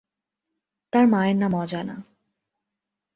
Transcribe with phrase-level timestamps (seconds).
[0.93, 1.95] তার মায়ের নাম অজানা।